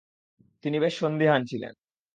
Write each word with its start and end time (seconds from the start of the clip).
তিনি 0.63 0.77
বেশ 0.79 0.93
সন্দিহান 0.99 1.41
ছিলেন। 1.45 1.73